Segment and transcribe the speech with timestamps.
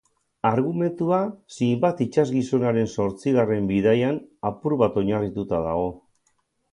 [0.49, 1.17] Argumentua
[1.57, 4.17] Sinbad itsasgizonaren zortzigarren bidaian
[4.51, 5.85] apur bat oinarritua dago.